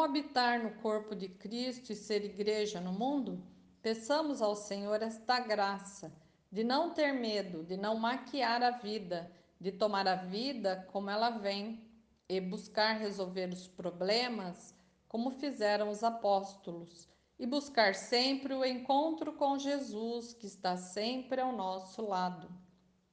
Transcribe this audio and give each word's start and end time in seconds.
Como 0.00 0.08
habitar 0.12 0.62
no 0.62 0.70
corpo 0.80 1.14
de 1.14 1.28
Cristo 1.28 1.92
e 1.92 1.94
ser 1.94 2.24
igreja 2.24 2.80
no 2.80 2.90
mundo? 2.90 3.44
Peçamos 3.82 4.40
ao 4.40 4.56
Senhor 4.56 5.02
esta 5.02 5.38
graça 5.40 6.10
de 6.50 6.64
não 6.64 6.94
ter 6.94 7.12
medo, 7.12 7.62
de 7.62 7.76
não 7.76 7.98
maquiar 7.98 8.62
a 8.62 8.70
vida, 8.70 9.30
de 9.60 9.70
tomar 9.70 10.08
a 10.08 10.14
vida 10.14 10.88
como 10.90 11.10
ela 11.10 11.28
vem 11.28 11.86
e 12.30 12.40
buscar 12.40 12.94
resolver 12.94 13.50
os 13.52 13.68
problemas 13.68 14.74
como 15.06 15.32
fizeram 15.32 15.90
os 15.90 16.02
apóstolos 16.02 17.06
e 17.38 17.44
buscar 17.44 17.94
sempre 17.94 18.54
o 18.54 18.64
encontro 18.64 19.34
com 19.34 19.58
Jesus, 19.58 20.32
que 20.32 20.46
está 20.46 20.78
sempre 20.78 21.42
ao 21.42 21.52
nosso 21.52 22.00
lado. 22.00 22.50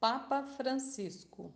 Papa 0.00 0.42
Francisco. 0.42 1.52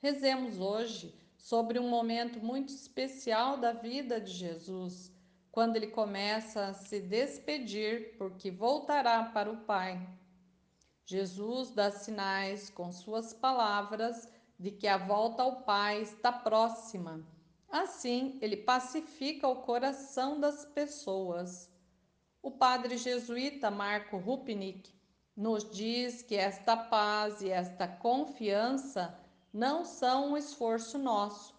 Rezemos 0.00 0.60
hoje 0.60 1.18
sobre 1.40 1.78
um 1.78 1.88
momento 1.88 2.38
muito 2.38 2.68
especial 2.68 3.56
da 3.56 3.72
vida 3.72 4.20
de 4.20 4.30
Jesus, 4.30 5.10
quando 5.50 5.76
ele 5.76 5.86
começa 5.88 6.66
a 6.66 6.74
se 6.74 7.00
despedir, 7.00 8.14
porque 8.18 8.50
voltará 8.50 9.24
para 9.24 9.50
o 9.50 9.56
Pai. 9.56 9.98
Jesus 11.06 11.70
dá 11.70 11.90
sinais 11.90 12.68
com 12.68 12.92
suas 12.92 13.32
palavras 13.32 14.28
de 14.58 14.70
que 14.70 14.86
a 14.86 14.98
volta 14.98 15.42
ao 15.42 15.62
Pai 15.62 16.02
está 16.02 16.30
próxima. 16.30 17.26
Assim, 17.68 18.38
ele 18.42 18.58
pacifica 18.58 19.48
o 19.48 19.62
coração 19.62 20.38
das 20.38 20.66
pessoas. 20.66 21.70
O 22.42 22.50
padre 22.50 22.96
jesuíta 22.96 23.70
Marco 23.70 24.18
Rupnik 24.18 24.92
nos 25.34 25.68
diz 25.70 26.22
que 26.22 26.36
esta 26.36 26.76
paz 26.76 27.40
e 27.40 27.48
esta 27.48 27.88
confiança 27.88 29.18
não 29.52 29.84
são 29.84 30.32
um 30.32 30.36
esforço 30.36 30.98
nosso, 30.98 31.54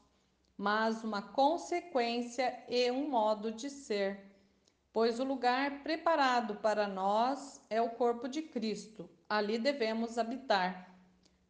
mas 0.58 1.04
uma 1.04 1.22
consequência 1.22 2.64
e 2.70 2.90
um 2.92 3.10
modo 3.10 3.52
de 3.52 3.70
ser. 3.70 4.32
Pois 4.94 5.20
o 5.20 5.24
lugar 5.24 5.84
preparado 5.84 6.56
para 6.56 6.88
nós 6.88 7.62
é 7.70 7.82
o 7.82 7.90
corpo 7.90 8.28
de 8.28 8.42
Cristo, 8.42 9.10
ali 9.30 9.58
devemos 9.58 10.18
habitar. 10.18 10.96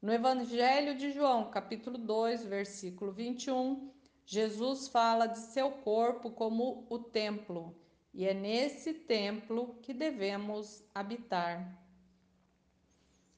No 0.01 0.11
Evangelho 0.11 0.95
de 0.95 1.11
João, 1.11 1.51
capítulo 1.51 1.97
2, 1.97 2.45
versículo 2.45 3.11
21, 3.11 3.91
Jesus 4.25 4.87
fala 4.87 5.27
de 5.27 5.37
seu 5.37 5.69
corpo 5.69 6.31
como 6.31 6.87
o 6.89 6.97
templo, 6.97 7.75
e 8.13 8.25
é 8.27 8.33
nesse 8.33 8.93
templo 8.93 9.75
que 9.81 9.93
devemos 9.93 10.83
habitar. 10.93 11.77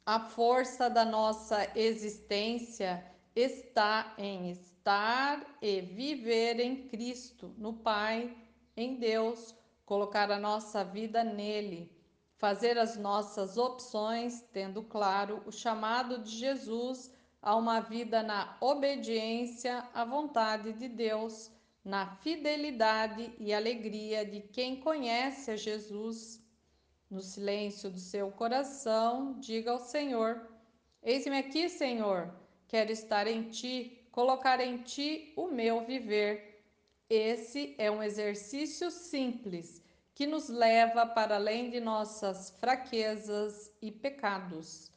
A 0.06 0.20
força 0.20 0.90
da 0.90 1.06
nossa 1.06 1.66
existência 1.80 3.02
está 3.34 4.14
em 4.18 4.52
estar 4.52 5.58
e 5.62 5.80
viver 5.80 6.60
em 6.60 6.90
Cristo, 6.90 7.56
no 7.58 7.72
Pai, 7.72 8.36
em 8.76 8.96
Deus, 8.96 9.56
colocar 9.86 10.30
a 10.30 10.38
nossa 10.38 10.84
vida 10.84 11.24
nele, 11.24 11.90
fazer 12.36 12.78
as 12.78 12.98
nossas 12.98 13.58
opções, 13.58 14.42
tendo 14.52 14.84
claro 14.84 15.42
o 15.46 15.54
chamado 15.54 16.18
de 16.22 16.32
Jesus 16.32 17.10
a 17.42 17.56
uma 17.56 17.80
vida 17.80 18.22
na 18.22 18.58
obediência 18.60 19.88
à 19.94 20.04
vontade 20.04 20.74
de 20.74 20.90
Deus, 20.90 21.50
na 21.82 22.08
fidelidade 22.18 23.34
e 23.40 23.54
alegria 23.54 24.26
de 24.26 24.42
quem 24.42 24.82
conhece 24.82 25.50
a 25.50 25.56
Jesus 25.56 26.43
no 27.14 27.22
silêncio 27.22 27.92
do 27.92 28.00
seu 28.00 28.32
coração, 28.32 29.40
diga 29.40 29.72
ao 29.72 29.78
Senhor: 29.78 30.50
Eis-me 31.04 31.38
aqui, 31.38 31.70
Senhor, 31.70 32.34
quero 32.68 32.92
estar 32.92 33.28
em 33.28 33.50
ti, 33.50 34.08
colocar 34.12 34.60
em 34.60 34.78
ti 34.78 35.32
o 35.36 35.48
meu 35.48 35.86
viver. 35.86 36.64
Esse 37.08 37.76
é 37.78 37.92
um 37.92 38.02
exercício 38.02 38.90
simples 38.90 39.84
que 40.16 40.26
nos 40.26 40.50
leva 40.50 41.06
para 41.06 41.36
além 41.36 41.70
de 41.70 41.80
nossas 41.80 42.50
fraquezas 42.60 43.72
e 43.80 43.92
pecados. 43.92 44.92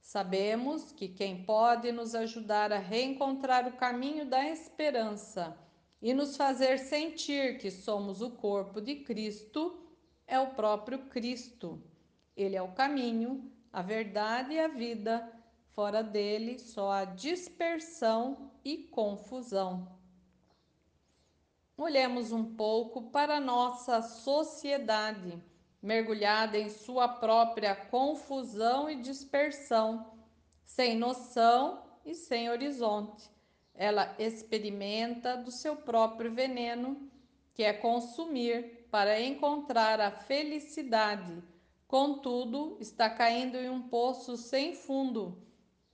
Sabemos 0.00 0.90
que 0.92 1.06
quem 1.06 1.44
pode 1.44 1.92
nos 1.92 2.14
ajudar 2.14 2.72
a 2.72 2.78
reencontrar 2.78 3.68
o 3.68 3.76
caminho 3.76 4.24
da 4.24 4.48
esperança 4.48 5.54
e 6.00 6.14
nos 6.14 6.34
fazer 6.34 6.78
sentir 6.78 7.58
que 7.58 7.70
somos 7.70 8.22
o 8.22 8.30
corpo 8.30 8.80
de 8.80 8.96
Cristo 8.96 9.87
é 10.28 10.38
o 10.38 10.48
próprio 10.48 11.06
Cristo. 11.06 11.82
Ele 12.36 12.54
é 12.54 12.62
o 12.62 12.72
caminho, 12.72 13.50
a 13.72 13.80
verdade 13.80 14.52
e 14.52 14.60
a 14.60 14.68
vida. 14.68 15.32
Fora 15.70 16.02
dele, 16.02 16.58
só 16.58 16.92
há 16.92 17.04
dispersão 17.04 18.52
e 18.64 18.76
confusão. 18.76 19.96
Olhemos 21.76 22.30
um 22.30 22.44
pouco 22.56 23.10
para 23.10 23.40
nossa 23.40 24.02
sociedade, 24.02 25.42
mergulhada 25.80 26.58
em 26.58 26.68
sua 26.68 27.08
própria 27.08 27.74
confusão 27.74 28.90
e 28.90 28.96
dispersão, 28.96 30.12
sem 30.64 30.96
noção 30.96 31.84
e 32.04 32.14
sem 32.14 32.50
horizonte. 32.50 33.30
Ela 33.74 34.14
experimenta 34.18 35.36
do 35.36 35.52
seu 35.52 35.76
próprio 35.76 36.32
veneno, 36.34 37.08
que 37.54 37.62
é 37.62 37.72
consumir 37.72 38.77
para 38.90 39.20
encontrar 39.20 40.00
a 40.00 40.10
felicidade. 40.10 41.42
Contudo, 41.86 42.76
está 42.80 43.08
caindo 43.08 43.56
em 43.56 43.68
um 43.68 43.82
poço 43.82 44.36
sem 44.36 44.74
fundo, 44.74 45.42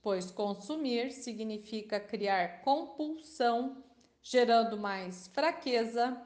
pois 0.01 0.29
consumir 0.31 1.11
significa 1.11 1.99
criar 1.99 2.61
compulsão, 2.61 3.83
gerando 4.21 4.77
mais 4.77 5.27
fraqueza, 5.27 6.21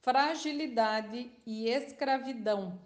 fragilidade 0.00 1.30
e 1.46 1.68
escravidão. 1.68 2.80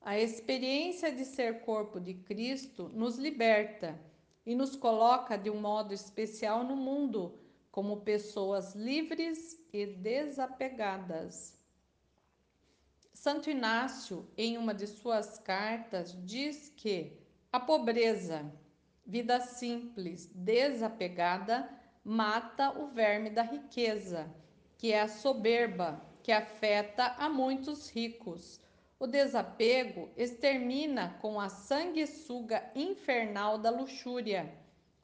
A 0.00 0.18
experiência 0.18 1.10
de 1.10 1.24
ser 1.24 1.62
corpo 1.62 1.98
de 1.98 2.14
Cristo 2.14 2.88
nos 2.94 3.16
liberta 3.18 3.98
e 4.46 4.54
nos 4.54 4.76
coloca 4.76 5.36
de 5.36 5.50
um 5.50 5.60
modo 5.60 5.92
especial 5.92 6.62
no 6.62 6.76
mundo, 6.76 7.36
como 7.72 8.02
pessoas 8.02 8.74
livres 8.76 9.58
e 9.72 9.84
desapegadas. 9.84 11.55
Santo 13.16 13.48
Inácio, 13.48 14.28
em 14.36 14.58
uma 14.58 14.74
de 14.74 14.86
suas 14.86 15.38
cartas, 15.38 16.14
diz 16.26 16.70
que 16.76 17.18
a 17.50 17.58
pobreza, 17.58 18.44
vida 19.06 19.40
simples, 19.40 20.30
desapegada, 20.34 21.66
mata 22.04 22.78
o 22.78 22.88
verme 22.88 23.30
da 23.30 23.40
riqueza, 23.40 24.30
que 24.76 24.92
é 24.92 25.00
a 25.00 25.08
soberba, 25.08 25.98
que 26.22 26.30
afeta 26.30 27.16
a 27.18 27.26
muitos 27.26 27.88
ricos. 27.88 28.60
O 28.98 29.06
desapego 29.06 30.10
extermina 30.14 31.16
com 31.22 31.40
a 31.40 31.48
sanguessuga 31.48 32.70
infernal 32.74 33.56
da 33.56 33.70
luxúria. 33.70 34.52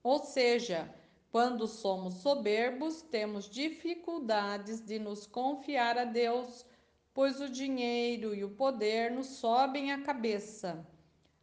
Ou 0.03 0.19
seja, 0.19 0.94
quando 1.31 1.67
somos 1.67 2.17
soberbos, 2.17 3.00
temos 3.00 3.49
dificuldades 3.49 4.84
de 4.84 4.99
nos 4.99 5.27
confiar 5.27 5.97
a 5.97 6.05
Deus 6.05 6.67
pois 7.15 7.41
o 7.41 7.49
dinheiro 7.49 8.34
e 8.34 8.43
o 8.43 8.50
poder 8.50 9.11
nos 9.11 9.27
sobem 9.27 9.93
a 9.93 10.03
cabeça. 10.03 10.87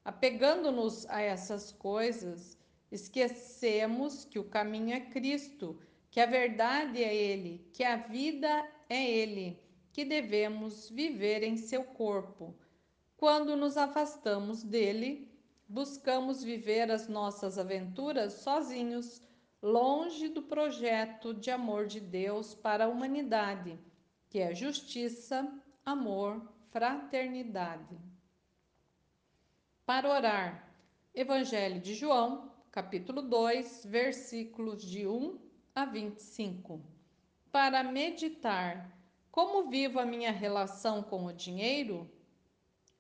Apegando-nos 0.03 1.07
a 1.07 1.22
essas 1.22 1.72
coisas, 1.72 2.57
esquecemos 2.91 4.25
que 4.25 4.40
o 4.40 4.44
caminho 4.44 4.96
é 4.96 5.00
Cristo, 5.00 5.80
que 6.09 6.19
a 6.19 6.25
verdade 6.25 7.03
é 7.03 7.16
Ele, 7.16 7.68
que 7.72 7.84
a 7.84 7.97
vida 7.97 8.68
é 8.90 9.07
Ele, 9.07 9.60
que 9.94 10.04
devemos 10.04 10.89
viver 10.89 11.44
em 11.44 11.56
seu 11.56 11.83
corpo. 11.83 12.56
Quando 13.16 13.56
nos 13.56 13.77
afastamos 13.77 14.63
dele, 14.63 15.31
buscamos 15.68 16.44
viver 16.44 16.89
as 16.89 17.07
nossas 17.07 17.60
aventuras 17.60 18.33
sozinhos, 18.33 19.21
longe 19.62 20.30
do 20.30 20.42
projeto 20.42 21.31
de 21.31 21.51
amor 21.51 21.86
de 21.86 22.00
Deus 22.00 22.56
para 22.56 22.86
a 22.86 22.88
humanidade 22.88 23.77
que 24.30 24.40
é 24.40 24.54
justiça, 24.54 25.52
amor, 25.84 26.40
fraternidade. 26.70 27.98
Para 29.86 30.08
orar, 30.08 30.72
Evangelho 31.16 31.81
de 31.81 31.96
João, 31.96 32.54
capítulo 32.72 33.24
2, 33.24 33.86
versículos 33.86 34.84
de 34.84 35.08
1 35.08 35.40
a 35.74 35.84
25. 35.84 36.80
Para 37.52 37.84
meditar, 37.84 38.96
como 39.31 39.68
vivo 39.68 40.00
a 40.00 40.06
minha 40.06 40.31
relação 40.31 41.02
com 41.02 41.26
o 41.26 41.34
dinheiro? 41.34 42.08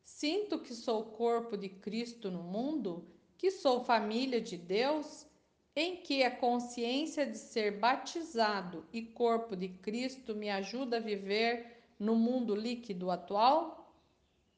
Sinto 0.03 0.57
que 0.57 0.73
sou 0.73 1.11
corpo 1.11 1.55
de 1.55 1.69
Cristo 1.69 2.31
no 2.31 2.41
mundo, 2.41 3.07
que 3.37 3.51
sou 3.51 3.83
família 3.83 4.41
de 4.41 4.57
Deus 4.57 5.28
em 5.79 5.95
que 5.95 6.23
a 6.23 6.31
consciência 6.31 7.25
de 7.25 7.37
ser 7.37 7.79
batizado 7.79 8.85
e 8.91 9.01
corpo 9.01 9.55
de 9.55 9.69
Cristo 9.69 10.35
me 10.35 10.49
ajuda 10.49 10.97
a 10.97 10.99
viver 10.99 11.83
no 11.97 12.15
mundo 12.15 12.53
líquido 12.53 13.09
atual? 13.09 13.95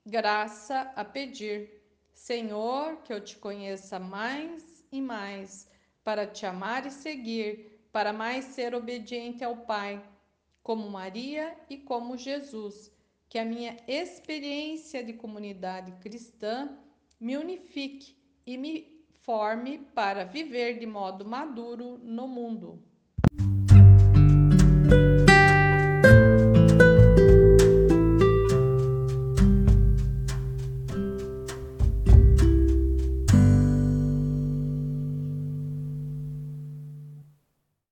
Graça 0.03 0.91
a 0.95 1.05
pedir, 1.05 1.79
Senhor, 2.11 3.03
que 3.03 3.13
eu 3.13 3.21
te 3.23 3.37
conheça 3.37 3.99
mais 3.99 4.83
e 4.91 4.99
mais, 4.99 5.69
para 6.03 6.25
te 6.25 6.43
amar 6.47 6.87
e 6.87 6.91
seguir, 6.91 7.87
para 7.91 8.11
mais 8.11 8.45
ser 8.45 8.73
obediente 8.73 9.43
ao 9.43 9.57
Pai. 9.57 10.03
como 10.63 10.89
Maria 10.89 11.55
e 11.69 11.77
como 11.77 12.17
Jesus. 12.17 12.91
Que 13.29 13.37
a 13.37 13.45
minha 13.45 13.77
experiência 13.87 15.03
de 15.03 15.13
comunidade 15.13 15.91
cristã 16.01 16.77
me 17.19 17.37
unifique 17.37 18.15
e 18.45 18.57
me 18.57 19.00
forme 19.23 19.79
para 19.93 20.25
viver 20.25 20.79
de 20.79 20.85
modo 20.85 21.23
maduro 21.25 21.99
no 22.03 22.27
mundo. 22.27 22.90